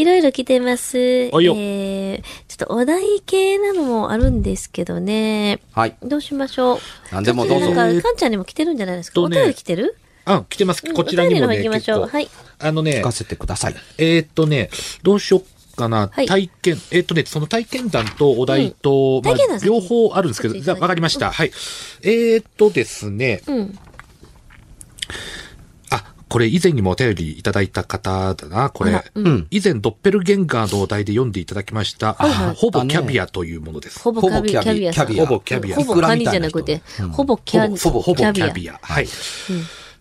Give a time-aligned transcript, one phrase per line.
[0.00, 0.96] いろいろ来てます。
[0.96, 5.58] えはいよー、ちょっとお題系なのもあるんですけどね。
[5.72, 5.96] はい。
[6.02, 6.78] どうしましょう。
[7.10, 7.74] 何でもどうぞ。
[7.74, 9.20] なんか、かんちゃんにも来てるんじゃないですか？
[9.20, 9.96] お便り来てる？
[10.24, 10.82] あ、来てます。
[10.86, 12.28] うんこちらにもね、お便りの方行きましょうはい
[12.60, 13.74] あのね聞か、せてください。
[13.98, 14.70] えーっとね、
[15.02, 16.10] どうしよっかな。
[16.12, 21.32] はい体験、えーっとね、その体験談とお題と、まあ体験談、先両方あるんですけど、わかりました。
[21.32, 21.50] はい。
[22.02, 23.78] えーっとですね、うん。
[26.28, 29.02] あ、これ以前にもお便りいただいた方だな、これ。
[29.14, 29.46] うん。
[29.50, 32.14] 以前、ドッペルゲンガーのお題で読んでいただきました、
[32.54, 34.00] ほぼキャビアというものです。
[34.00, 35.06] ほぼキャビア、ほぼキャビアさん。
[35.06, 38.78] キャビアほぼキャビアほぼカニじゃなくて、ほぼキャほぼ、ほぼキャビア。
[38.82, 39.08] はい。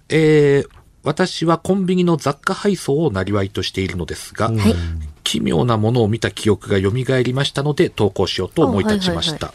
[0.09, 0.69] えー、
[1.03, 4.75] 私はコンビニの雑貨配送をなりわいとしているのですが、はい。
[5.23, 6.91] 奇妙なものを見た記憶が蘇
[7.23, 9.53] りましたので投稿しようと思い立ちました。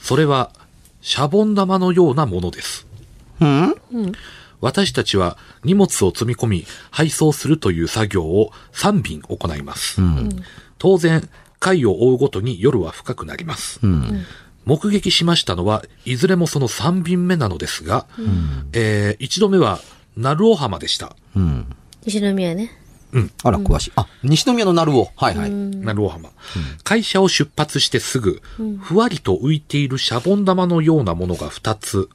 [0.00, 0.50] それは、
[1.02, 2.86] シャボン玉のようなものです。
[3.40, 3.74] うん
[4.60, 10.00] 私たちは荷物を積み込み配送するという作業を3便行います。
[10.78, 11.28] 当然、
[11.58, 13.80] 回を追うごとに夜は深くなります。
[14.66, 18.06] 目撃しましたのは、いずれもその3便目なのですが、
[18.72, 19.80] えー一度目は、
[20.16, 21.16] 鳴尾浜でした。
[21.34, 21.66] うん。
[22.04, 22.70] 西宮ね。
[23.42, 23.92] あら、詳しい。
[23.96, 25.10] あ、西宮の鳴尾。
[25.16, 25.50] はいはい。
[25.50, 26.30] 鳴尾浜、
[26.84, 28.40] 会社を出発してすぐ、
[28.80, 32.08] ふわりと浮いているシャボン玉のようなものが2つ、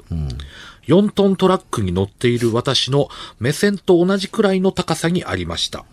[0.87, 3.09] 4トントラックに乗っている私の
[3.39, 5.85] 目線と同じくらいの高さにありました。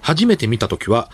[0.00, 1.10] 初めて見たときは、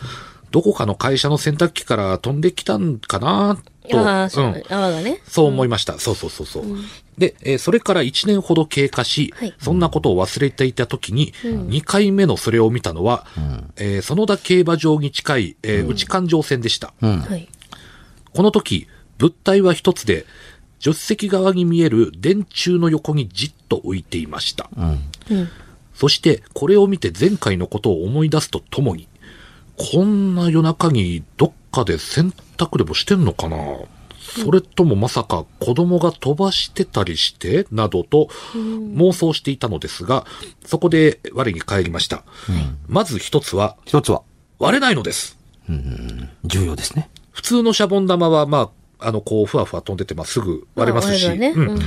[0.51, 3.59] どこかの会社の洗濯機から飛んできたんかな
[3.91, 5.21] と、ああ、そううん、泡がね。
[5.27, 5.99] そう思いました。
[5.99, 6.65] そうそうそうそう。
[7.19, 13.27] で、えーそれから1年ほど経過し、はいそんなことを忘れていた時に、2回目のそれを見たのは、
[13.77, 16.95] えー園田競馬場に近い、えー内環状線でした。
[17.01, 17.49] はい。
[18.33, 18.87] この時、
[19.19, 20.25] 物体は一つで、
[20.85, 24.69] 助手席側に見える電柱の横にじっと浮いていました。
[24.77, 25.49] うん。
[25.95, 29.09] そして、これを見て前回のことを思い出すとともに、
[29.79, 33.57] こんな夜中にどっかで洗濯でもしてんのかな？
[34.21, 40.27] それともまさか子供が飛ばしてたりしてなどと妄想していたのですが、
[40.67, 42.25] そこで我に返りました。
[42.89, 44.23] まず一つは、一つは、
[44.59, 45.39] 割れないのです。
[46.45, 47.09] 重要ですね。
[47.31, 48.71] 普通のシャボン玉は、まあ、
[49.07, 51.79] あの、こう、ふわふわ飛んでて、まあ、すぐ割れますし、うん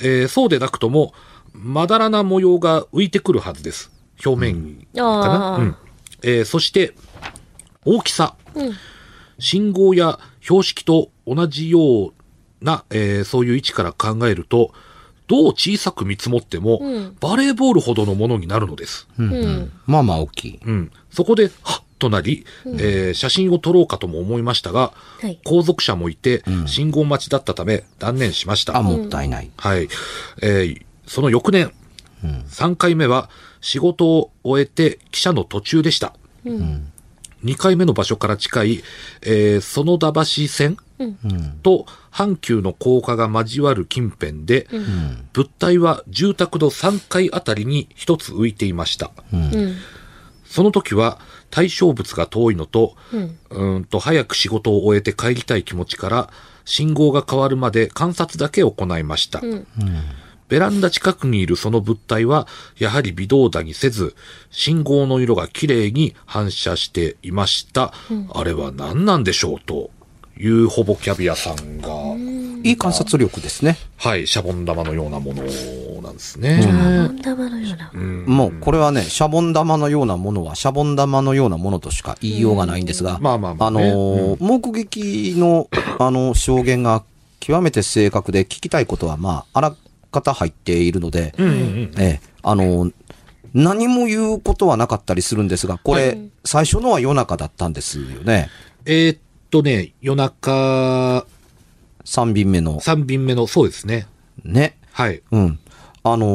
[0.00, 1.14] えーそうでなくとも、
[1.52, 3.92] まだらな模様が浮いてくるはずです。
[4.24, 5.56] 表面かな？
[5.58, 5.76] うん
[6.22, 6.94] えーそして、
[7.84, 8.34] 大きさ。
[8.54, 8.72] うん
[9.40, 12.12] 信号や標識と同じよう
[12.62, 14.72] な、えーそういう位置から考えると、
[15.26, 19.08] どう小さく見積もっても、うんバレーボールほどのものになるのです。
[19.18, 20.60] うんうんまあまあ大きい。
[20.64, 20.92] うん。
[21.10, 25.38] そこで、はっとなり、えー写真を撮ろうかとも思いましたが、はい。
[25.44, 28.76] 後続車もいて、信号待ちだったため断念しました。
[28.76, 29.50] あ、もったいない。
[29.56, 29.88] はい。
[30.42, 31.70] えーその翌年、
[32.22, 33.28] 3回目は
[33.60, 36.14] 仕事を終えて汽車の途中でした。
[37.44, 38.82] 2回目の場所から近い、
[39.22, 40.76] えー園田橋線
[41.62, 44.66] と阪急の高架が交わる近辺で、
[45.34, 49.10] 物体は住宅の3階あたりに一つ浮いていました。
[49.32, 49.76] うん。
[50.46, 51.18] その時は
[51.54, 53.38] 対象物が遠いのと、うん。
[53.48, 56.30] うーんと早く仕事を終えて帰りたい気持ちから、
[56.64, 59.38] 信号が変わるまで観察だけ行いました。
[59.40, 59.64] うん。
[60.48, 64.16] ベランダ近くにいるその物体は、やはり微動だにせず、
[64.50, 67.94] 信号の色が綺麗に反射していました。
[68.32, 69.90] あれは何なんでしょうと
[70.38, 71.88] いうほぼキャビアさんが、
[72.64, 73.76] いい観察力ですね。
[73.98, 75.42] はい、シャボン玉のようなもの
[76.02, 76.62] なんですね。
[76.62, 77.92] シャボン玉のような。
[78.26, 87.04] もうこれはね、シャボン玉のようなものは、シャボン玉のようなものとしか言いようがないんですが、まあまあまあのねー目撃の、あの、証言が
[87.38, 89.76] 極めて正確で聞きたいことは、まあ、あら
[90.10, 91.92] かた入っているので、うんうんうん。
[91.98, 92.92] ええ、あのー
[93.54, 98.50] 何も言うことはなかったりするんですが、これ、最初のは夜中だったんですよね。
[98.84, 99.18] えーっ
[99.54, 101.24] とね、夜中
[102.04, 102.80] 3便目の。
[102.80, 104.08] 3便目の、そうですね。
[104.42, 104.76] ね。
[104.90, 105.22] はい。
[105.30, 105.60] うん。
[106.02, 106.26] あの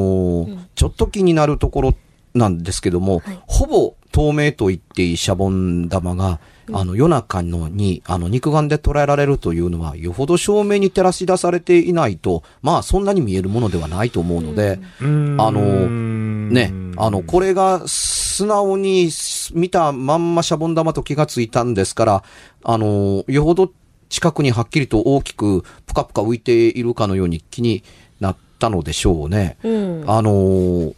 [0.45, 1.95] ーちょっと気になるところ
[2.33, 6.39] なんですけども、はいほぼ透明と言っていいシャボン玉が、
[6.71, 15.89] あの、夜中のに、あの、肉眼で捉えられるというのは、よほど照明に照らし出されていないと、まあ、そんなに見えるものではないと思うので、うーんあの
[16.50, 19.12] ね、あの、これが素直に
[19.53, 22.23] 見たまんまシャボン玉と気がついたんですから、
[22.63, 23.71] あの、よほど
[24.09, 27.83] 近くにはっきりと大きくぷかぷか浮いているかのように気に
[28.19, 29.57] なったのでしょうね。
[29.63, 30.03] うん。
[30.07, 30.95] あのー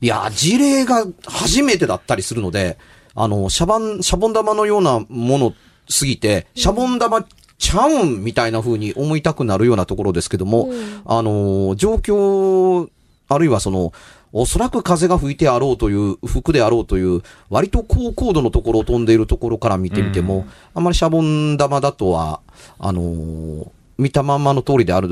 [0.00, 2.76] いや、事例が初めてだったりするので、
[3.14, 5.54] あの、シャバン、シャボン玉のようなもの
[5.88, 7.24] すぎて、シャボン玉
[7.56, 10.70] ちゃうんみたいな風に思いたくなるようなところですけども、
[11.04, 12.88] あのー状況、
[13.28, 13.92] あるいはその、
[14.32, 22.40] おそらく風が吹いてあろうという、服であろうという、割と高高度のところを飛んでいるところから見てみても、あんまりシャボン玉だとは、
[22.78, 23.66] あのー
[23.98, 25.08] 見たまんまの通りである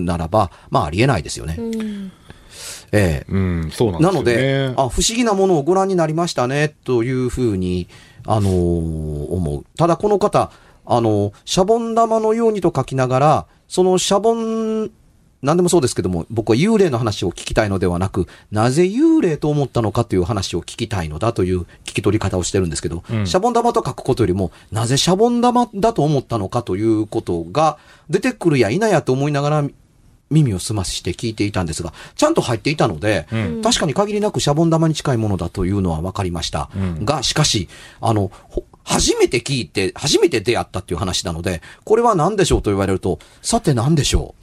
[0.00, 1.56] ならば、まあありえないですよね。
[1.58, 2.12] うん
[2.90, 3.32] ええ。
[3.32, 4.34] うん、そうなんですよね。
[4.36, 7.88] なので、あ、不思議なものをご覧になりましたね、というふうに、
[8.26, 9.64] あのー思う。
[9.76, 10.50] ただこの方、
[10.86, 14.90] あのーシャボン玉のようにと書きながら、そのシャボン、
[15.44, 23.26] 何でもそうですけども、僕は幽霊の話を聞きたいのではなく、なぜ幽霊と思ったのかという話を聞きたいのだという聞き取り方をしてるんですけど、うん。
[23.26, 27.76] シャボン玉と書くことよりも、なぜシャボン玉だと思ったのかということが
[28.08, 29.64] 出てくるや否やと思いながら
[30.30, 33.62] 耳を澄まして聞いていたんですが、ちゃんと入っていたので、うん。
[33.62, 36.70] 確かに限りなくシャボン玉に近いものだというのは分かりました。
[36.74, 37.04] うん。
[37.04, 37.68] が、しかし、
[38.00, 44.34] あの、ほ初めて聞いて、初めて出会ったっていう話なので、これは何でしょうと言われると、さて何でしょ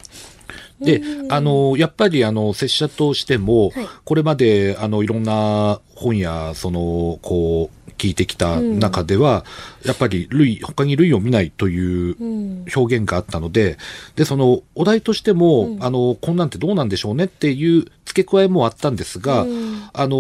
[0.82, 3.88] で、あの、やっぱり、あの、拙者としても、はい。
[4.04, 9.46] これまで、あの、いろんな本や、その、こう、聞いてきた中では、
[9.86, 12.66] やっぱり、類、他に類を見ないといううん。
[12.76, 13.78] 表現があったので、
[14.16, 19.84] で、その、お題としても、あの、こんなんてどうなんでしょうねっていう付け加えもあったんですが、うん。
[19.94, 20.18] あの、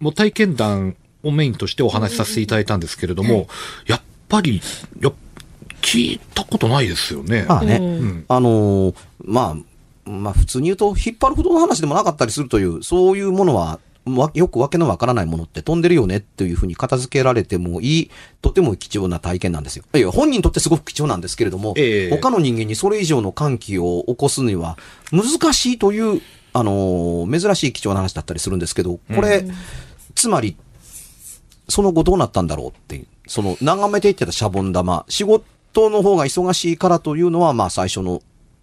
[0.00, 0.94] もう体験談
[1.24, 3.48] をメインとしてお話しさせていただいたんですけれども、
[3.86, 4.60] やっぱり、
[5.00, 5.12] やっ
[5.82, 7.40] 聞いたことないですよね。
[7.40, 7.48] う。
[7.48, 7.84] まあね、うん。
[7.84, 8.24] うん。
[8.28, 8.94] あのー
[9.24, 9.56] まあ、
[10.08, 18.10] まあ普通に言うと、引っ張るほどの話でもなかったりするという、そういうものは、わよくわけのわからないものって飛んでるよねっていうふうに片付けられてもいい、
[18.40, 19.84] とても貴重な体験なんですよ。
[19.94, 24.78] いや、本人にとってすごく貴重なんですけれども、ええ他の人間にそれ以上の歓喜を起こすには
[25.12, 26.22] 難しいという、
[26.54, 29.44] あのー珍しい貴重な話だったりするんですけど、これ、
[30.14, 30.56] つまり、
[31.68, 38.22] その後どうなったんだろうっていう、その眺めていってたシャボン玉、仕事の方が忙しいからというのは、まあ最初の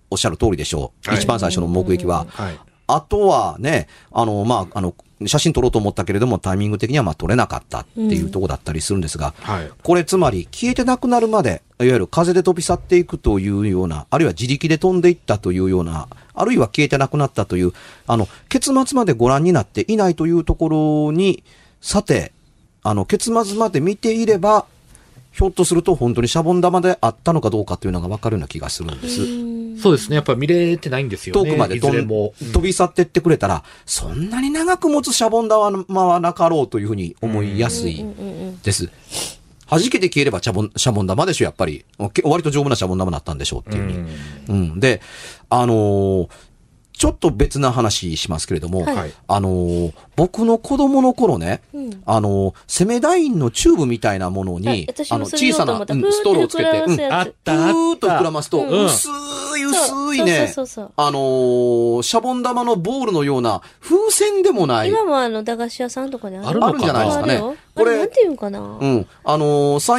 [0.09, 1.09] おっしゃる通りでしょう。
[1.09, 2.25] はい一番最初の目撃は。
[2.29, 2.59] はい。
[2.87, 4.93] あとはね、あの、まあ、あの、
[5.25, 9.71] 写真撮ろうと思ったけれども、タイミング的にはまあ撮れなかったっていうところだったりするんですが、はい。
[9.81, 17.71] これつまり消えてなくなるまで、いわゆる風で飛び去っていくというような、あるいは自力で飛んでいったというような、あるいは消えてなくなったという、
[18.07, 21.43] あの、結末までご覧になっていないというところに、
[21.81, 22.33] さて、
[22.83, 24.65] あの、結末まで見ていれば、
[25.31, 29.21] ひょっとすると本当にシャボン玉であったのかどうかというのがわかるような気がするんです。
[29.81, 30.15] そうですね。
[30.15, 31.49] やっぱ見れてないんですよね。
[31.49, 31.91] 遠くまでい飛。
[32.53, 38.05] 飛び去ってってくれたら、そんなに長く持つシャボン玉はなかろうというふうに思いやすい
[38.63, 38.89] です。
[39.69, 41.85] 弾けて消えればシャボン、シャボン玉でしょ、やっぱり。
[42.13, 44.09] け割と丈夫なシャボン玉だったんでしょうっていうふうに。
[44.49, 44.79] うん。
[44.79, 45.01] で、
[45.49, 46.29] あのー
[46.97, 52.01] ちょっと別な話しますけれども、はいあのー僕の子供の頃ね、うん。
[52.05, 58.85] あのーセメダインのチューブみたいなものはいに、あの、小さな、うんストローをつけて、うん、あった、あっーっと膨らますと、うん。
[58.85, 59.07] 薄
[59.57, 60.53] い薄いね、
[60.95, 67.41] あのーシャボン玉のボールのような風船でもない、今もあの、駄菓子屋さんとかにあるあるんじゃないですかね。
[67.75, 68.59] これなんていうんかな？
[68.59, 69.07] うん。
[69.25, 69.47] あのー、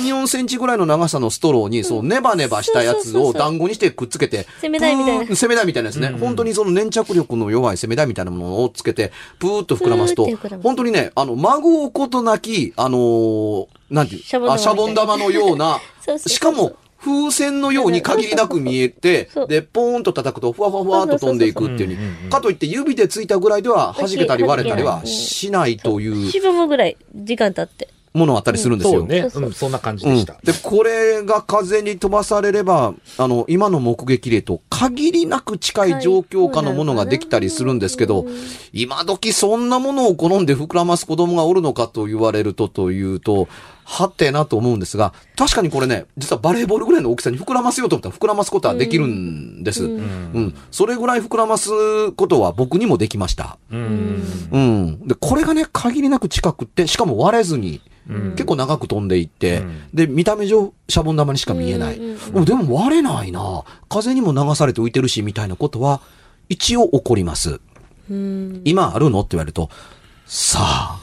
[0.01, 5.27] 3、4センチぐらいの長さのストローに、そう、ネバネバしたやつを団子にしてくっつけて、セメダイみたいな。
[5.27, 6.09] プーセメダイみたいなですね。
[6.09, 22.31] 本当にその粘着力の弱いセメダイみたいなものをつけて、プーッと膨らますま、す本当にね、あの、孫うことなき、あのーなんていうシャボン玉あシャボン玉のような そうそうそう、しかも、風船のように限りなく見えてで、ポーンと叩くと、ふわふわふわっと飛んでいくっていうに。
[22.31, 26.53] かといって指でついたぐらいでは弾けたり割れたりはしないという。
[26.53, 27.89] むぐらい時間経って。
[28.17, 29.01] ものがあったりするんですよ。
[29.01, 29.31] そうね。
[29.31, 30.35] そうん、そんな感じうんでした。
[30.43, 38.27] で、これが風に飛ばされれば、あの、今の目撃例と限りなく近い状況下のものができたりするんですけど、
[38.73, 43.49] 今時そんなものを好んで膨らます子供がおるのかと言われるとというと、
[43.89, 49.85] はてなと思うんですが、確かにこれね、実はバレーボールぐらいの大きさに膨らますよと思ったら膨らますことはできるんです。
[49.85, 50.01] うん。
[50.35, 53.59] うんそれぐらい膨らますことは僕にもできました。
[53.71, 54.23] うん。
[54.51, 55.07] うん。
[55.07, 57.81] で、これがね、限りなく近くって、しかも割れずに、
[58.33, 61.97] 結構長く飛んでいって、うんで、見た目上、シャボン玉にしか見えない。
[61.97, 66.01] うんうんでも割れないな風にも流されて浮いてるし、みたいなことは、
[66.49, 67.61] 一応起こります。
[68.11, 68.63] うん。
[68.65, 69.21] 今あるの？
[69.21, 69.71] って言われると、
[70.27, 71.01] さあ。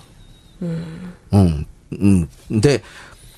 [0.62, 0.66] う
[1.38, 1.68] ん。
[1.94, 2.62] うん。
[2.62, 2.84] で、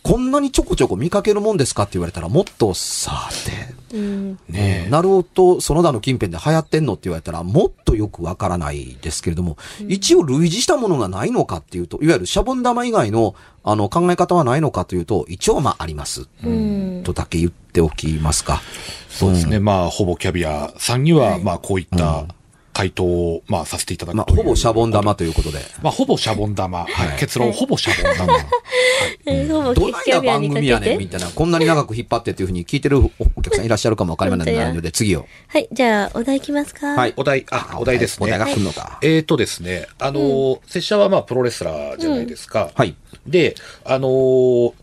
[0.05, 3.97] こんなにちょこちょこ見かけるもんですかって言われたら、もっとさあって。
[3.97, 4.31] うん。
[4.47, 9.57] ねえ、なるほど、その他の近辺で流行ってんのって言われたら、もっとよくわからないですけれども、
[9.87, 13.33] 一応類似したものがないのかっていうと、いわゆるシャボン玉以外の、
[13.63, 16.27] あの、考え方はないのかというと、一応まああります。
[16.43, 17.01] うん。
[17.03, 18.61] とだけ言っておきますか。
[19.09, 19.59] そうですね。
[19.59, 22.25] まあ、ほぼキャビアさんには、まあ、こういった
[22.75, 25.59] 回答を、まあ、させていただくまあ、ほぼシャボン玉ということで。
[25.81, 26.79] まあ、ほぼシャボン玉。
[26.79, 27.17] はい。
[27.17, 28.37] 結論、ほぼシャボン玉。
[29.25, 31.27] えほぼどないな番組やねん、みみたいな。
[31.29, 35.25] こんなに長く引っ張ってっていうふうに聞いてるお客さんいらっしゃるかもわかりませんので、次を。
[35.47, 36.87] はい、じゃあ、お題いきますか？
[36.87, 38.27] はいお題、あ、お題ですね。
[38.27, 38.99] お題が来るのか。
[39.01, 42.71] えーとですね、あのー、拙者はまあプロレスラーじゃないですか。
[42.75, 42.95] はい。
[43.25, 43.55] で、
[43.85, 44.73] あのー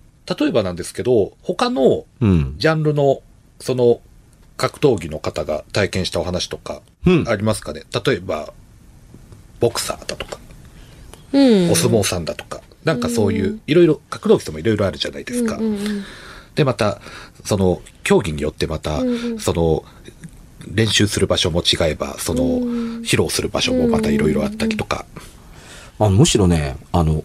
[0.41, 2.55] 例えばなんですけど、他のうん。
[2.57, 3.21] ジャンルの、
[3.61, 4.01] その、
[4.63, 7.29] 格闘技の方が体験したお話とか、うん。
[7.29, 8.53] ありますかね、例えば、
[9.59, 10.39] ボクサーだとか、
[11.33, 11.71] うん。
[11.73, 15.57] お相撲さんだとか、なんかそういう、いろいろ、格闘技でもいろいろあるじゃないですか。
[15.57, 16.05] うんうん
[16.55, 17.01] で、また、
[17.47, 19.85] その、競技によってまた、うんその、
[20.71, 22.43] 練習する場所も違えば、その、
[23.01, 25.07] 披露する場所もまたいろいろあったりとか。
[25.99, 27.25] あのむしろね、あの、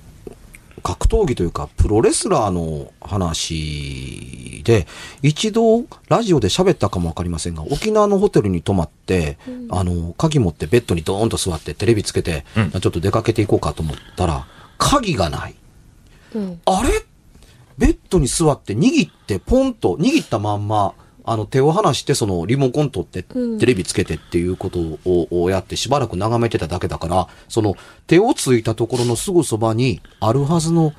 [0.87, 4.87] 格闘技というか、プロレスラーの話で、
[5.21, 9.37] 一度ラジオで喋ったかもわかりませんが、沖縄のホテルに泊まって、
[9.69, 15.55] あの、鍵持ってベッドにドーンと座ってテレビつけて、うんちょっと出かけていこうかと思ったら、鍵がない。
[16.33, 16.61] うん。
[16.63, 17.03] あれ？
[17.77, 20.93] ベッドに座って握ってポンと、握ったまんま、
[21.27, 27.75] あの手を離してそのリモコン取ってうんテレビつけてっていうことををやってしばらく眺めてただけだから、その
[28.07, 30.93] 手をついたところのすぐそばにあるはずの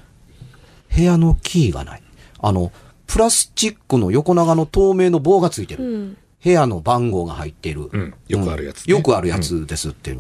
[0.95, 2.03] 部屋のキーがない。
[2.41, 2.73] あの、
[3.07, 5.85] プラスチックの横長の透明の棒がついてる。
[5.85, 6.17] うん。
[6.45, 7.89] 部屋の番号が入っている。
[7.91, 10.19] うんよくあるやつねよくあるやつですっていうふ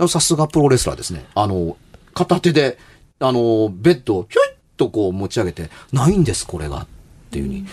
[0.00, 0.08] うに。
[0.08, 1.24] さすがプロレスラーですね。
[1.34, 1.76] あの、
[2.12, 2.78] 片手で、
[3.20, 6.78] あの、ベッドをひょいっとこう持ち上げて、ないんです、これが。
[6.82, 6.86] っ
[7.30, 7.66] ていうふうに。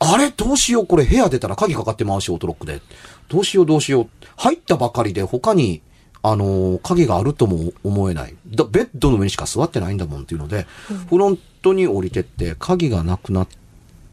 [0.00, 0.30] あれ？
[0.30, 0.86] どうしよう？
[0.86, 2.80] これ部屋出たら鍵かかってまうし、オートロックで。
[3.28, 3.66] どうしよう？
[3.66, 4.08] どうしよう？
[4.36, 5.82] 入ったばかりで他に、
[6.22, 8.36] あの、鍵があるとも思えない。
[8.46, 10.66] だベッドの上にしか座ってないんだもんっていうので、
[11.08, 13.48] フロントに降りてって鍵がなくなっ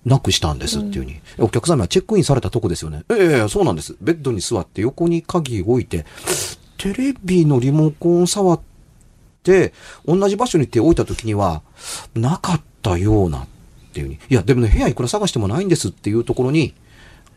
[0.06, 1.20] なくしたんですっていうふうに。
[1.40, 3.04] お客様はチェックインされたとこですよね。
[3.10, 3.96] ええそうなんです。
[4.00, 6.06] ベッドに座って横に鍵置いて、
[6.78, 8.62] テレビのリモコン触っ
[9.42, 9.74] て、
[10.06, 11.64] 同じ場所に手を置いた時には、
[12.14, 13.48] なかったようなっ
[13.96, 14.20] ていうふうに。
[14.30, 16.74] いや、でもね、部屋いくら探してもないんですっていうところに、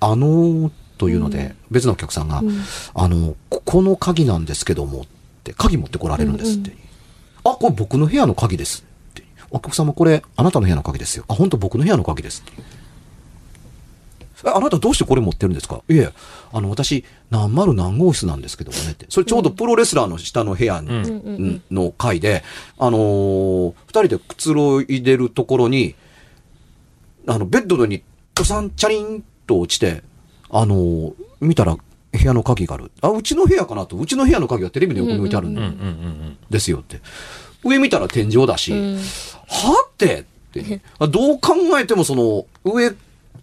[0.00, 2.42] あのー、というので、別のお客さんが、
[2.94, 5.04] あの、ここの鍵なんですけども、っ
[5.44, 6.72] て、鍵持ってこられるんですって。
[7.44, 9.22] あ、これ僕の部屋の鍵ですって。
[9.50, 11.24] お客様これ、あなたの部屋の鍵ですよ。
[11.28, 12.62] あ、本当僕の部屋の鍵ですって。
[14.44, 15.82] え、あなたどうしてこれ持ってるんですか？
[15.88, 16.12] いえ、
[16.52, 19.06] あの、私、何丸何号室なんですけどもねって。
[19.08, 22.44] それちょうどプロレスラーの下の部屋の回で、
[22.78, 25.94] あのー二人でくつろいでるところに、
[27.28, 28.02] あの、ベッドの上に、
[28.34, 30.02] ドサン、チャリンと落ちて、
[30.50, 31.82] あのー見たら、部
[32.24, 32.90] 屋の鍵がある。
[33.00, 33.96] あ、うちの部屋かなと。
[33.96, 37.00] うちの部屋の鍵はテレビの横に置いてあるんですよって。
[37.64, 40.80] 上見たら天井だし、うんはってって。
[40.98, 42.92] あ どう考えてもその、上、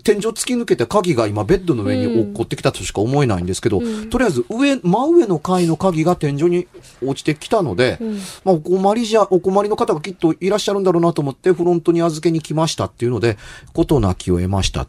[0.05, 3.81] 天井突き抜けて鍵が今ベッドの上に落っこってきたとしか思えないんですけど、
[4.11, 6.67] とりあえず上、真上の階の鍵が天井に
[7.03, 7.97] 落ちてきたので、
[8.43, 13.37] まあお困りじゃ、お困りの方がきっといらっしゃるんだろうなと思ってフロントに預けに来ましたっていうので、
[13.73, 14.87] ことなきを得ました。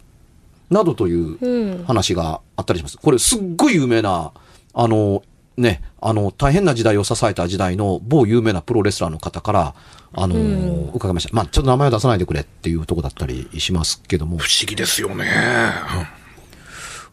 [0.69, 2.99] などといううん話があったりします。
[2.99, 4.33] これすっごい有名な、
[4.75, 5.23] あの、
[5.57, 9.75] ね、あの、大変な時代を支えた時代の某有名なプロレスラーの方から、
[10.13, 11.35] あの、伺いました。
[11.35, 14.39] まあ、ちょっと名前を出さないでくれっていうとこだったりしますけども。
[14.39, 15.25] 不思議ですよね。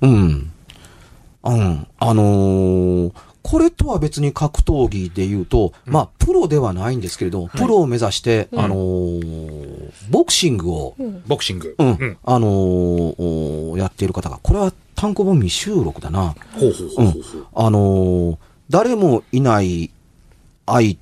[0.01, 0.51] うん。
[1.43, 1.87] うん。
[1.99, 3.11] あのー
[3.45, 9.62] これとは別に格闘技で言うと、まあ、プロではないんですけれど、プロを目指して、あのー
[10.13, 10.95] ボクシングを、
[11.27, 11.75] ボクシング。
[11.77, 12.17] うん、うん。
[12.23, 16.35] あのーおやっている方が、これは単行本未収録だな。
[16.53, 17.47] ほうほうほうほうほう。
[17.55, 18.37] あのー
[18.69, 19.91] 誰もいない
[20.65, 20.95] 相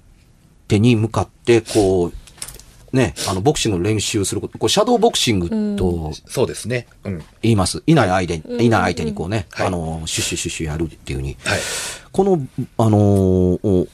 [0.67, 6.87] 手に向かって、こう、ね、あの、ボクシングの練習すること、こう、シャドーボクシングとそうですね。
[7.03, 7.23] うん。
[7.41, 7.83] 言います。
[7.85, 11.37] いない相手に、いない相手にこうね、はいあのーシュッシュッシュッシュやるっていうふうに。
[11.45, 11.59] はい。
[12.11, 12.41] この、
[12.77, 13.87] あのーお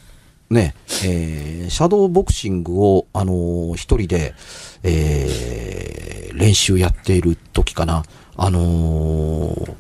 [0.50, 4.34] ね、えーシャドーボクシングを、あのー一人で、
[4.88, 8.04] えー練習やっている時かな。
[8.36, 9.76] あのー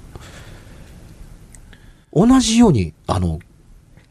[2.14, 3.38] 同じように、あの、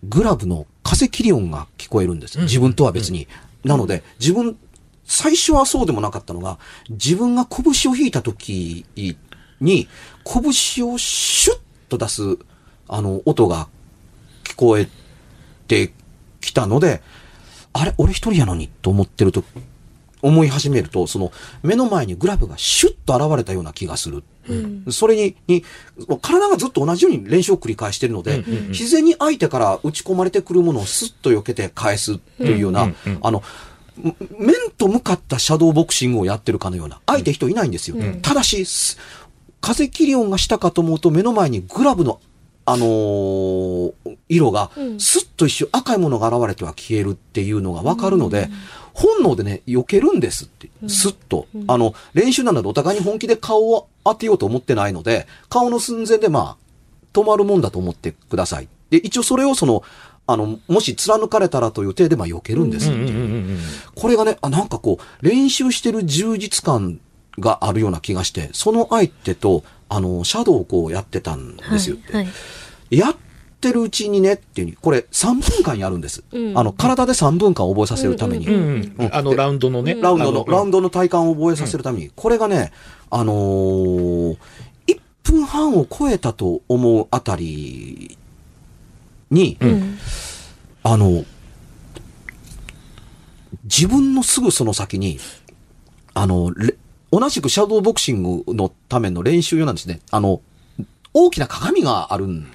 [0.04, 2.38] グラブの風切り音が聞こえるんです。
[2.42, 3.26] 自分とは別に。
[3.64, 4.56] なので、自分、
[5.04, 8.84] 最初はそうでもなかったのが、自分が拳を引いた時
[9.60, 9.88] に、
[10.24, 12.38] 拳をシュッと出す、
[12.86, 13.66] あの、音が
[14.44, 14.88] 聞こえ
[15.66, 15.92] て
[16.40, 17.02] きたので、
[17.72, 19.42] あれ俺一人やのにと思ってると、
[20.26, 24.24] 思い始めると、その目の前にグラブがシュッと現れたような気がする。
[24.90, 25.64] それに、に、
[26.20, 32.92] 体がずっと同じように練習を繰り返しているので、自然に相手から打ち込まれてくるものをスッと避けて返すっていうような、
[33.22, 33.42] あの、
[33.96, 37.96] む面と向かったシャドーボクシングをやってるかのような、相手人いないんですよ。
[38.22, 38.98] ただし、す
[39.60, 42.20] 風切り音がしたかと思うと目の前にグラブの
[42.68, 43.92] あのー
[44.28, 48.50] 色が、スッと一瞬赤いものが現れては消えるっていうのがわかるので、
[48.96, 51.46] 本能でね、避けるんですって、スッと。
[51.66, 56.66] あの、練習なのでお互いに本気で顔を当てようと思ってないので、顔の寸前でまあ、
[57.12, 58.68] 止まるもんだと思ってください。
[58.88, 59.82] で、一応それをその、
[60.26, 63.58] あの、もし貫かれたらという体でまあ避けるんですっていう。
[63.94, 66.98] これがね、あ、なんかこう、練習してる充実感
[67.38, 72.14] があるような気がして、その相手と、あの、シャドウをこうやってたんですよって。
[72.14, 72.28] はい。
[72.90, 73.16] やっ
[73.60, 76.22] てるうちにねっていうに、これ3分間やるんです。
[76.32, 78.46] うんあの、体で3分間覚えさせるために。
[79.10, 79.94] あの、ラウンドのね。
[79.94, 82.72] ラウンドの、あラウンドの体感を覚えさせるために、これがね、
[83.10, 84.36] あのー、
[84.86, 88.16] 1分半を超えたと思うあたり
[89.30, 89.98] に、うん。
[90.82, 91.24] あの、
[93.64, 95.18] 自分のすぐその先に、
[96.14, 96.76] あの、レ
[97.10, 100.00] 同じくシャドーボクシングのための練習用なんですね。
[100.10, 100.40] あの、
[101.18, 102.46] 大きな鏡があるん。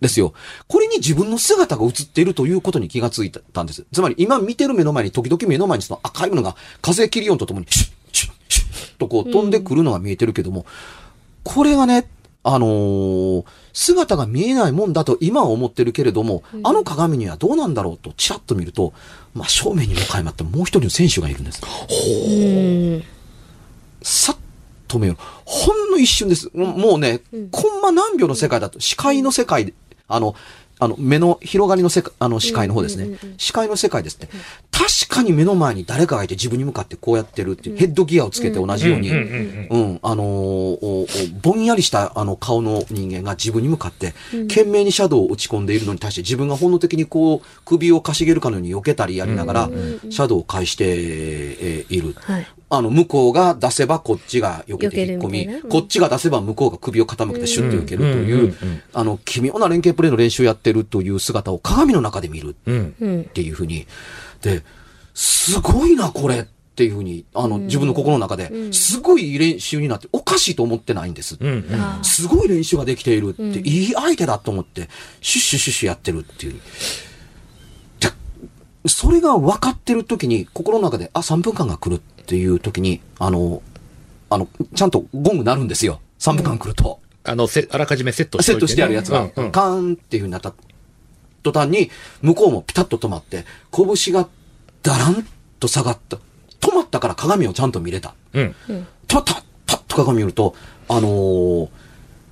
[0.00, 0.32] ですよ。
[0.68, 3.84] これに自分の姿が映っているということに気がついたんです。
[3.92, 10.66] つまり今見てる目の前に時々目の前にその赤いものが風切り音とともにシュッシュッシュッとこう飛んでくるのが見えてるけども、
[11.42, 12.06] これがね、
[12.44, 13.44] あのー
[13.76, 18.92] 姿が見えないもんだと今は思ってるけれども、あの鏡にはどうなんだろうとチラッと見ると、
[19.34, 21.60] まあ正面に向かいまってもう一人の選手がいるんです。
[21.60, 23.02] うん。
[24.00, 24.36] さっ
[24.94, 26.50] と目を、ほんの一瞬です。
[26.54, 29.74] もうもうね、コンマ何秒の世界だと、視界の世界で、
[30.08, 30.34] あの、
[30.80, 33.16] あの、目の広がりの世界、あの、視界の方ですね。
[33.38, 34.28] 視界の世界ですって。
[34.72, 40.78] 確かに目の前に誰かがいて自分に向かってこうやってるっていう、ヘッドギアをつけて同じように、うんうんうんうん、あの
[41.42, 44.14] ぼんやりしたあの顔の人間が自分に向かって、
[44.48, 49.70] 懸命にシャドウを打ち込んでいるのに対して自分が本能的にこう、首をかしげるかのように避けたりやりながら、
[50.10, 52.00] シャドウを返して、えーい。
[52.00, 52.16] る。
[52.74, 52.78] はい。
[52.78, 58.54] あの、向こうが出せばこっちが避けて引っ込みこっちが出せば向こうが首を傾けてシュッと受けるという、
[58.92, 62.54] あの、奇妙な連携プレーの練習をやってるという姿を鏡の中で見るっ。
[63.32, 63.86] ていうふうに。
[64.42, 64.62] で、
[65.14, 71.36] すごいな、これっていうふうに、あの、自分の心の中で、すごい練習になって、おかしいと思ってないんです。
[71.38, 71.80] うんうん。
[71.80, 74.88] あーすごい練習ができているって、いい相手だと思って、
[75.20, 76.54] シュッシュッシュッシュやってるっていう。
[78.00, 78.10] で、
[78.88, 83.62] それが分かってる時に、心の中で、あ、3分間が来るっていう時に、あの、
[84.30, 86.00] あの、ちゃんとゴング鳴るんですよ。
[86.18, 87.00] 3分間来ると。
[87.24, 90.52] あの、せ、あらかじめセットしてねトしてあるやつが、うんうんカーンっていう風になった
[91.42, 91.90] 途端に、
[92.22, 94.28] 向こうもピタッと止まって、拳が
[94.82, 95.26] ダラン
[95.60, 96.18] と下がった。
[96.60, 98.14] 止まったから鏡をちゃんと見れた。
[98.32, 98.54] うん。
[99.06, 100.54] たたパッと鏡見ると、
[100.88, 101.68] あのー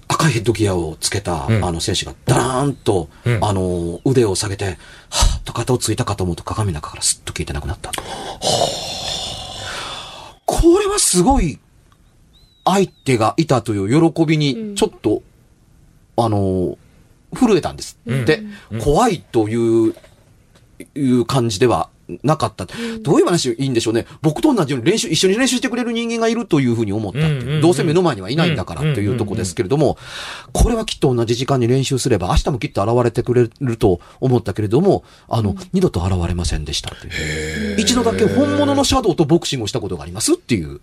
[0.09, 7.90] 赤いヘッドギアをつけた、うんあの選手がダラーンと、うんあのー腕を下げて、はぁと肩をついたかと思うと鏡の中からスッと消えてなくなった。
[10.62, 11.59] これはすごい
[12.64, 15.22] 相手がいたという喜びに、ちょっと、
[16.16, 16.77] あのー
[17.35, 17.98] 震えたんです。
[18.07, 18.42] うんで、
[18.79, 19.57] 怖いとい
[19.88, 19.94] う、
[20.94, 21.88] いう感じでは
[22.22, 22.66] なかった。
[23.02, 24.06] どういう話いいんでしょうね。
[24.22, 29.96] 僕と同じように練習、一緒に練習してくれる人間がいるというふうに思ったっていううんうんうんどうせ目の前にはいないんだからというとこですけれども、
[30.52, 37.80] これはきっと同じ時間に練習すれば明日もきっと現れてくれると思ったけれども、あの、二度と現れませんでしたという。
[37.80, 40.80] 一度だけ本物のシャドウとボクシングをしたことがありますっていう。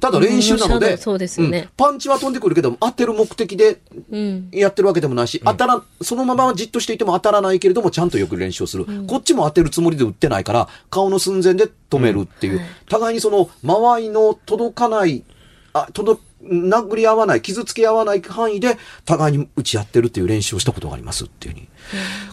[0.00, 4.48] ただ練習なので、うんそうですよねんパンチは飛んでくるけども、当てる目的でうん。
[4.52, 8.86] やってるわけでもないし、当たら、そのままじっとしていても当たらないけれども、ちゃんとよく練習をする。
[9.06, 12.60] こっちも当てるつもりで打ってないから、顔の寸前で止めるっていう。
[12.88, 15.24] 互いにその、間合いの届かない、
[15.72, 21.68] あ、届、殴り合わない、傷つけ合わない範囲で、互いに打ち合ってるっていう練習をしたことがありますっていうふうに。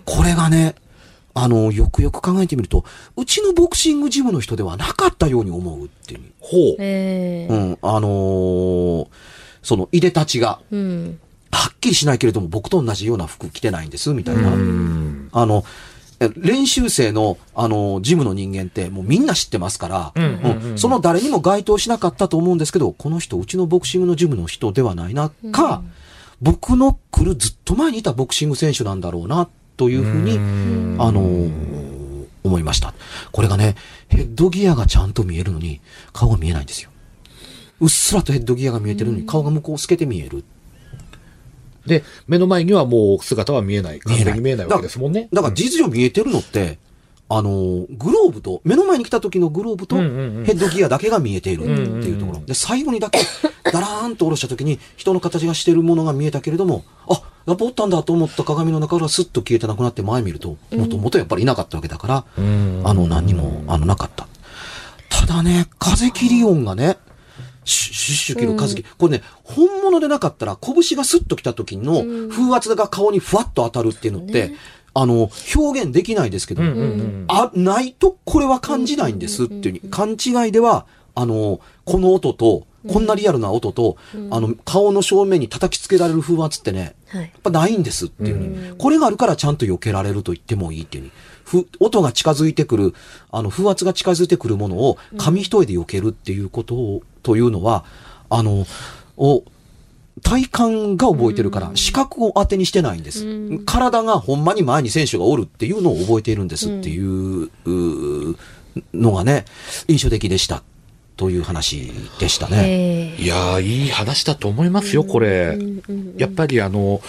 [0.06, 0.76] これがね、
[1.38, 6.22] あの、よくよく考えてみると、うちのボクシングジムの人ではなかったように思うっていう。
[6.40, 6.76] ほう。
[6.80, 9.08] ええうん、あのー
[9.68, 11.20] その、いでたちが、うん。
[11.52, 14.48] はっきりしないけれども、僕と同じような服着てないんです、みたいな。
[14.48, 15.30] うん。
[15.34, 15.66] あの、
[16.22, 25.84] え練習生の、あの、ジムの人間って、もうみんな知ってますから、うんうんうんうんその誰にも該当しなかったと思うんですけど、この人、うちのボクシングのジムの人ではないな、か、
[26.42, 30.38] 僕の来るずっと前にいたボクシング選手なんだろうな、というふうに、
[31.00, 31.78] あのー
[32.44, 32.94] 思いました。
[33.32, 33.76] これがね、
[34.08, 35.82] ヘッドギアがちゃんと見えるのに、
[36.14, 36.90] 顔が見えないんですよ。
[37.80, 40.44] うっすらとヘッドギアが見えてるのに、顔が向こう透けて見える。
[41.86, 44.00] で、目の前にはもう姿は見えない。
[44.00, 45.30] 完全に見えないわけですもんね。
[45.32, 46.80] だから実情見えてるのって、
[47.30, 52.40] あのー、グローブと、目の前に来た時のグローブと、ヘうんうんうんッドギアだけが見えているっていうところ。
[52.46, 53.20] で、最後にだけ、
[53.66, 62.82] ダラーンと下ろした時に、人の形がしているものが見えたけれども、あ、やっぱおったんだと思った鏡の中からスッと消えてなくなって前見ると、もともとやっぱりいなかったわけだから、ん。
[62.86, 64.28] あの、何にも、あの、なかった。
[65.10, 66.98] ただね、風切り音がね、
[67.64, 68.90] シュッシュッシュ切る風切り。
[68.98, 74.52] これね、本物でなかったら、拳がスッと来た時の風圧が顔にふわっと当たるっていうのって、
[74.94, 77.26] あの、表現できないですけど、うんうんうん。
[77.30, 83.98] あ、ないとこれは感じないんですっていうに、勘違いでは、あの、この音と、こんなリアルな音と、
[84.32, 87.22] あの、顔の正面に叩きつけられる風圧ってね、はい。
[87.22, 91.04] やっぱないんですっていうふうに、これがあるからちゃんと避けられると言ってもいいっていう
[91.46, 92.94] ふうに、ふ音が近づいてくる、
[93.32, 97.86] あの、風圧が近づいてくるものを紙一重で避けるっていうことを、というのは、
[98.30, 98.66] あの、
[99.18, 99.44] を、
[100.24, 103.26] 体感が覚えてるから、視覚を当てにしてないんです。
[103.66, 107.50] 体がほんまに前に選手がおるっていうのを覚えているんですっていう、
[108.94, 109.46] のがね、
[109.88, 110.64] 印象的でした。
[111.18, 113.16] という話でしたね。
[113.18, 115.58] ええいやー、いい話だと思いますよ、これ。
[116.18, 117.02] やっぱりあの、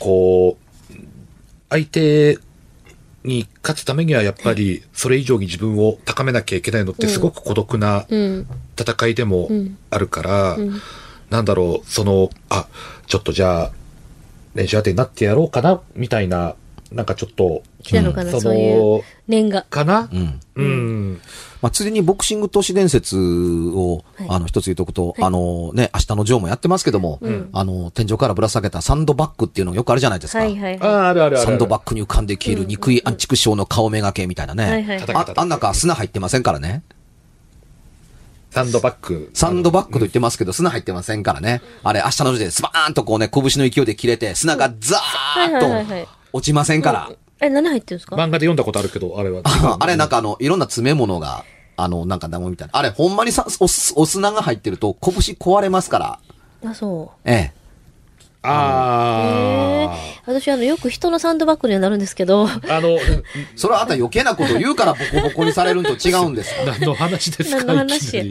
[0.00, 0.58] こ
[0.90, 0.94] う、
[1.70, 2.38] 相手
[3.24, 8.46] に勝つためにはやっぱりそれ以上に自分を高めなきゃいけないのってすごく孤独なうん。
[8.78, 9.48] 戦いでも
[9.90, 10.56] あるから、
[11.30, 12.66] なんだろう、その、あ、
[13.06, 13.72] ちょっとじゃあ、
[14.54, 16.56] 練習当てになってやろうかな、みたいな、
[16.92, 19.62] なんかちょっと、来たのかな、そそういうの、念が。
[19.62, 20.08] かな？
[20.12, 20.40] うん。
[20.56, 21.20] うん。
[21.64, 27.20] まあ、ついでにボクシング都市伝説を、はいあの、一つ言っとくと、あのね、明日のジョーもやってますけども、
[27.54, 30.40] あの、天井からぶら下げたサンドバッグっていうのがよくあるじゃないですか。
[30.40, 31.46] はいはいあはあ、あるあるある。
[31.46, 34.64] サンドバッグに浮かんで消える憎いアンチクショーの顔めがけみたいなね。
[34.64, 36.82] はいはいあ、あん中砂入ってませんからね。
[38.50, 39.30] サンドバッグ。
[39.32, 41.62] サンドバッグと言ってますけど、砂入ってませんからね。
[41.82, 47.08] あれ、明日の時点でスバーンとこうね、拳の勢いで切れて、砂がザはいはいはいはいーッと落ちませんから。
[47.10, 47.16] い。
[47.40, 48.16] え、何入ってるんですか？
[48.16, 49.40] 漫画で読んだことあるけど、あれは。
[49.44, 51.44] あ あれなんかあの、いろんな詰め物が、
[51.76, 52.76] あの、なんかダムみたいな。
[52.76, 56.70] あれ、ほんまにさ、おす、お砂が入ってると、拳壊れますから。
[56.70, 57.28] あ、そう。
[57.28, 57.63] ええ。
[58.46, 62.60] あ私、あの、よく人のサンドバッグにはなるんですけど、あ。
[62.68, 62.98] あの、
[63.56, 66.54] それはあんた余計なこと言うからボコボコにされるんと違うんです。
[66.66, 67.64] 何の話ですか？
[67.64, 68.18] 何の話？
[68.18, 68.30] い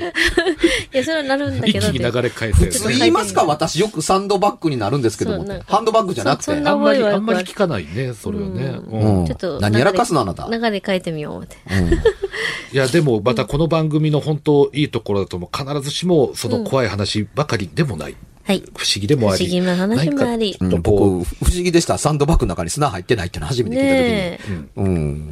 [0.92, 1.92] や、それはなるんだ一けど。
[1.92, 2.58] 気に流れ変えて。
[2.66, 3.44] 普通言いますか？
[3.46, 8.64] 私よくサンドバッグになるんですけどもハンドバッグじゃなくてあんまり、あんまり聞かないね、それはね。
[8.66, 9.60] ううんうんちょっと。
[9.60, 10.48] 何やらかすのあなた。
[10.52, 11.58] 流れ変えてみようって。
[12.74, 18.16] いや、でも、またこの番組の本当いいところだとも、必ずしも、その怖い話ばかりでもない。
[18.46, 18.64] はい。
[18.76, 19.48] 不思議でもあり。
[19.48, 21.98] 不思議な話もあり何かちょっとこ僕、不思議でした。
[21.98, 24.38] サンドバッグの中に砂入ってないっていうの初めて聞い。
[24.38, 24.86] た時に。
[24.86, 25.32] うん。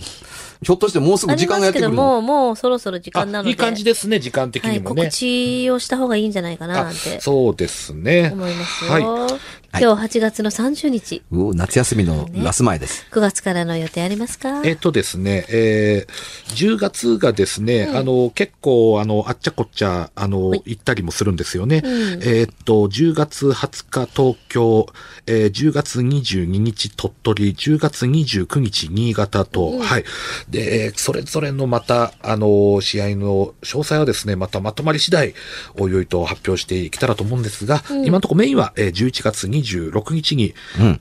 [0.63, 2.17] ひょっとしてもうすぐ時間がやってくるの？
[2.17, 3.49] ありますけども、もうそろそろ時間なので。
[3.49, 5.05] いい感じですね、時間的はい、にもね。
[5.05, 8.29] 告知をした方がいいんじゃないかな、なあんてそうですね。
[8.31, 8.91] 思いますよ。
[8.91, 9.31] はい。
[9.79, 13.07] 今日8月の30日、うお夏休みのラス前です。
[13.09, 14.61] 9月からの予定ありますか？
[14.65, 20.61] えっとですね、えー、10月がですね、あの、結構、あの、あっちゃこっちゃ、あの、はい。
[20.65, 21.81] 行ったりもするんですよね。
[21.85, 22.19] うん。
[22.21, 24.87] えっと、10月20日東京、
[25.25, 30.03] えー10月22日鳥取、10月29日新潟と、はい。
[30.49, 35.33] で、えーそれぞれのまた、あの、試合の詳細はですね、またまとまり次第、
[35.79, 40.53] おいおいと発表していけたらと思うんですが、今のところメインは、えー11月26日に、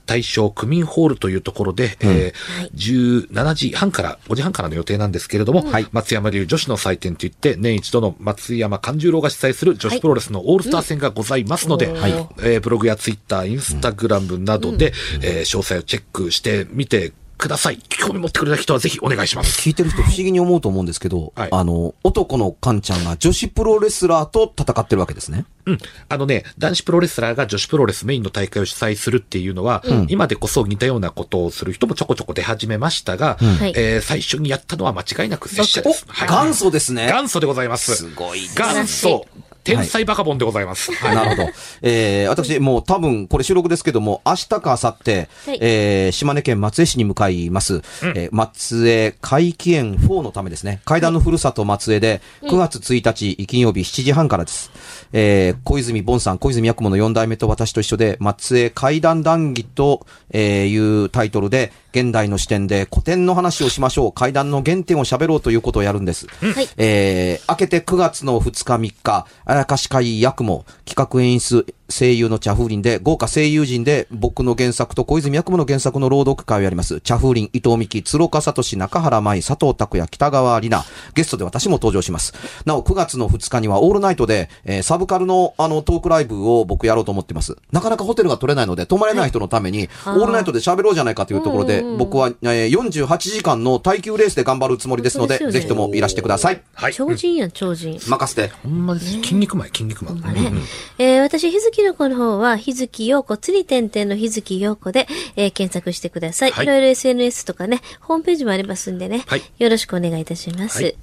[0.06, 12.12] 大正区民ホールというところで、えー17時半から、5時半からの予定なんですけれども、松山流女子の祭典といって、年一度の松山勘十郎が主催する女子プロレスのオールスター戦がございますので、はい。
[12.42, 14.92] えーブログやツイッター、インスタグラムなどで、
[15.22, 17.78] えー詳細をチェックしてみてください。
[17.88, 19.60] 興味持ってくれた人はぜひお願いします。
[19.68, 25.46] 聞いてる人不思議に思うと思うんですけど、はいあの、男のカンちゃんが女子プロレスラーと戦ってるわけですね。
[25.66, 25.78] うん。
[26.08, 36.04] あのね、男子プロレスラーが女子プロレスメインの大会を主催するっていうのは、今でこそ似たようなことをする人もちょこちょこ出始めましたが、はいえー最初にやったのは間違いなく拙者です。
[36.08, 37.06] はい元祖ですね。
[37.06, 37.94] 元祖でございます。
[37.94, 39.26] すごいです元祖、
[39.64, 40.92] 天才バカボンでございます。
[40.92, 41.48] はいなるほど。
[41.82, 45.16] えー、私、もう多分、これ収録ですけども、明日か明後日、は
[45.54, 47.82] いえー、島根県松江市に向かいます。
[48.14, 50.80] えー松江会期園4のためですね。
[50.84, 54.70] 階段のふるさと松江で、9月1日、金曜日7時半からです。
[55.12, 64.12] えー、小泉ボンさん、小泉八雲の4代目と私と一緒で、松江階段談義と、えーいうタイトルで、現代の視点で古典の話をしましょう。
[64.12, 66.26] 階段の原点を喋ろうということをやるんです。
[66.28, 66.68] はい。
[66.76, 77.00] えー、明けて9月の2日3日、あやかし会役も企画演出声優の茶風林で、豪華声優陣で僕の原作と小泉役務の原作の朗読会をやります。
[77.00, 82.32] 茶風林、伊藤美希、鶴岡聡、中原舞、佐藤拓也、北川里奈、ゲストで私も登場します。
[82.64, 87.56] なお、9月の2日にはオールナイトで、えーサブカルのあのトークライブを僕やろうと思ってます。
[87.72, 96.62] なかなかホテルが取れないので、泊まれない人のために、オールナイトで喋ろうじゃないかというところで、僕は、えー48時間の耐久レースで頑張るつもりですので、でねぜひともいらしてください。
[96.74, 96.94] はい。
[96.94, 97.98] 超人やん、超人。
[98.06, 98.52] 任せて。
[98.62, 99.18] ほんまです。
[99.40, 100.14] 筋肉マン、筋肉マン。
[100.18, 100.62] うんうん
[100.98, 106.50] えー私、日月の子の方は、日月陽子、釣り点々の日月陽子で、えー検索してください。
[106.50, 109.24] はいいろいろ SNS とかね、ホームページもありますんでね。
[109.26, 110.82] はいよろしくお願いいたします。
[110.82, 110.96] はい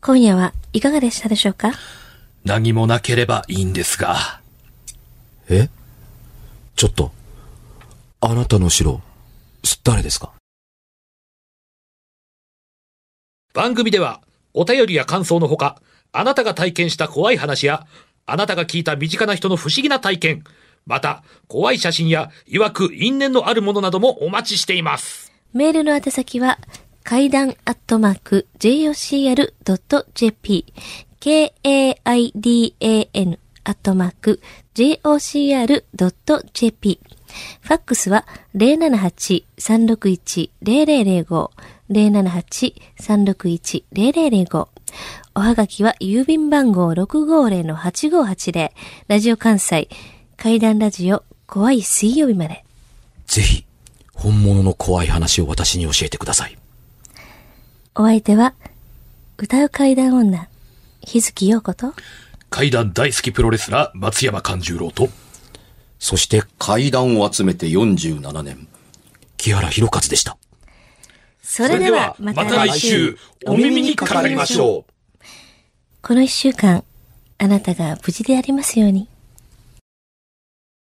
[0.00, 1.72] 今夜はいかがでしたでしょうか？
[2.44, 4.40] 何もなければいいんですが。
[5.48, 5.68] え？
[6.76, 7.10] ちょっと、
[8.20, 9.00] あなたの城、
[9.82, 10.32] 誰ですか？
[13.56, 14.20] 番組では、
[14.52, 15.80] お便りや感想のほか、
[16.12, 17.86] あなたが体験した怖い話や、
[18.26, 20.44] あなたが聞いた身近な人の不思議な体験、
[20.84, 25.32] また、怖い写真や、曰く因縁のあるものなどもお待ちしています。
[25.54, 26.58] メールの宛先は、
[27.02, 30.66] 階段アットマーク、jocr.jp、
[31.18, 31.78] k-a-i-d-a-n
[33.64, 34.42] アットマーク、
[34.74, 35.80] jocr.jp。
[37.62, 41.50] ファックスは078-361-0005、
[41.90, 44.68] 078-361-0005。
[45.34, 48.70] おはがきは郵便番号650-8580、
[49.08, 49.88] ラジオ関西、
[50.36, 52.64] 階段ラジオ、怖い水曜日まで。
[53.26, 53.64] ぜひ、
[54.14, 56.56] 本物の怖い話を私に教えてください。
[57.94, 58.54] お相手は、
[59.38, 60.48] 歌う階段女、
[61.02, 61.94] 日月陽子と、
[62.50, 65.08] 階段大好きプロレスラー、松山勘十郎と、
[65.98, 68.68] そして、階段を集めて47年、
[69.36, 70.38] 木原博一でした。
[71.48, 74.92] それではまた来週、お耳にかかりましょう。
[76.02, 76.82] この一週間、
[77.38, 79.08] あなたが無事でありますように。